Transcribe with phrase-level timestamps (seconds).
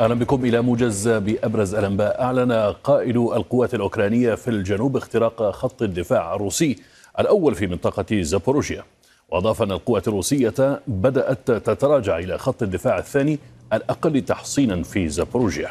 [0.00, 2.22] أهلا بكم إلى موجز بأبرز الأنباء.
[2.22, 2.52] أعلن
[2.84, 6.76] قائد القوات الأوكرانية في الجنوب اختراق خط الدفاع الروسي
[7.18, 8.84] الأول في منطقة زابوروجيا.
[9.28, 13.38] وأضاف أن القوات الروسية بدأت تتراجع إلى خط الدفاع الثاني
[13.72, 15.70] الأقل تحصينا في زابوروجيا.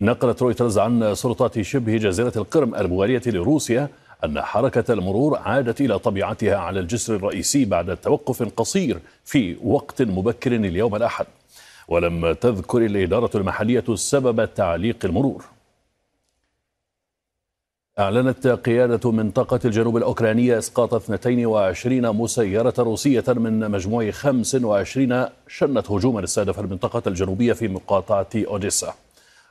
[0.00, 3.88] نقلت رويترز عن سلطات شبه جزيرة القرم المواليه لروسيا
[4.24, 10.52] أن حركة المرور عادت إلى طبيعتها على الجسر الرئيسي بعد توقف قصير في وقت مبكر
[10.54, 11.26] اليوم الأحد.
[11.88, 15.44] ولم تذكر الإدارة المحلية سبب تعليق المرور.
[17.98, 26.60] أعلنت قيادة منطقة الجنوب الأوكرانية إسقاط 22 مسيرة روسية من مجموع 25 شنت هجوما استهدف
[26.60, 28.94] المنطقة الجنوبية في مقاطعة أوديسا.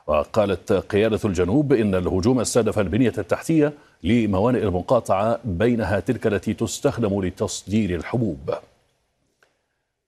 [0.06, 3.72] وقالت قيادة الجنوب إن الهجوم استهدف البنية التحتية
[4.02, 8.54] لموانئ المقاطعة بينها تلك التي تستخدم لتصدير الحبوب.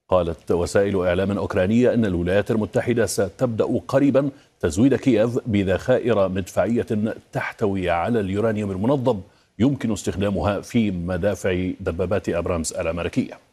[0.08, 6.86] قالت وسائل إعلام أوكرانية أن الولايات المتحدة ستبدأ قريبا تزويد كييف بذخائر مدفعية
[7.32, 9.20] تحتوي على اليورانيوم المنظم
[9.58, 13.45] يمكن استخدامها في مدافع دبابات أبرامز الأمريكية.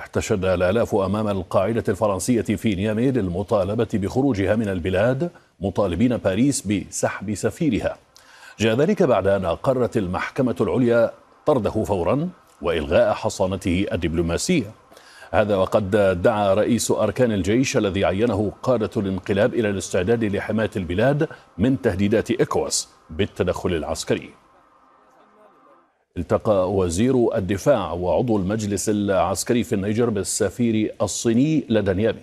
[0.00, 7.96] احتشد الآلاف أمام القاعدة الفرنسية في نيامي للمطالبة بخروجها من البلاد مطالبين باريس بسحب سفيرها.
[8.58, 11.10] جاء ذلك بعد أن أقرت المحكمة العليا
[11.46, 12.28] طرده فورا
[12.62, 14.70] وإلغاء حصانته الدبلوماسية.
[15.30, 15.90] هذا وقد
[16.22, 21.28] دعا رئيس أركان الجيش الذي عينه قادة الانقلاب إلى الاستعداد لحماية البلاد
[21.58, 24.39] من تهديدات إكواس بالتدخل العسكري.
[26.16, 32.22] التقى وزير الدفاع وعضو المجلس العسكري في النيجر بالسفير الصيني لدى نيامي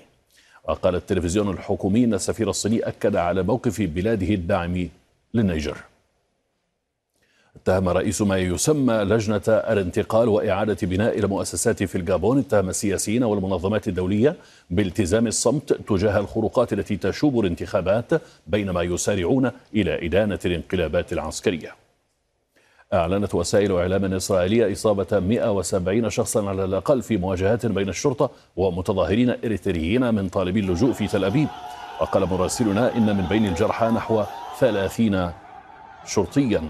[0.68, 4.90] وقال التلفزيون الحكومي أن السفير الصيني أكد على موقف بلاده الداعم
[5.34, 5.78] للنيجر.
[7.56, 12.40] اتهم رئيس ما يسمى لجنة الانتقال وإعادة بناء المؤسسات في الجابون.
[12.40, 14.36] اتهم السياسيين والمنظمات الدولية
[14.70, 21.86] بالتزام الصمت تجاه الخروقات التي تشوب الانتخابات بينما يسارعون إلى إدانة الانقلابات العسكرية.
[22.93, 30.14] أعلنت وسائل إعلام إسرائيلية إصابة 170 شخصا على الأقل في مواجهات بين الشرطة ومتظاهرين إريتريين
[30.14, 31.48] من طالبي اللجوء في تل أبيب.
[32.02, 34.23] وقال مراسلنا إن من بين الجرحى نحو
[34.59, 35.31] 30
[36.05, 36.70] شرطيا.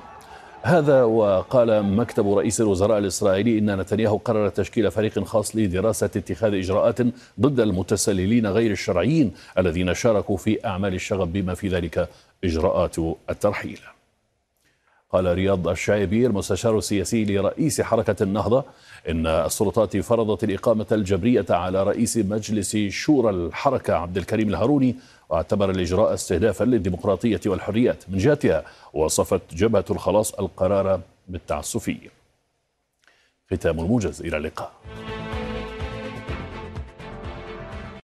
[0.61, 7.01] هذا وقال مكتب رئيس الوزراء الإسرائيلي إن نتنياهو قرر تشكيل فريق خاص لدراسة اتخاذ إجراءات
[7.39, 12.09] ضد المتسللين غير الشرعيين الذين شاركوا في أعمال الشغب بما في ذلك
[12.43, 12.95] إجراءات
[13.29, 13.79] الترحيل.
[15.09, 18.65] قال رياض الشايبي المستشار السياسي لرئيس حركة النهضة
[19.09, 24.95] إن السلطات فرضت الإقامة الجبرية على رئيس مجلس شورى الحركة عبد الكريم الهاروني
[25.29, 28.03] واعتبر الإجراء استهدافا للديمقراطية والحريات.
[28.09, 31.97] من جهتها وصفت جبهة الخلاص القرار بالتعسفي.
[33.51, 34.71] ختام الموجز إلى اللقاء.